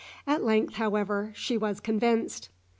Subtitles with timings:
[0.25, 2.49] At length, however, she was convinced.